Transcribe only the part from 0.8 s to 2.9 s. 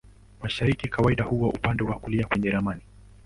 kawaida huwa upande wa kulia kwenye ramani.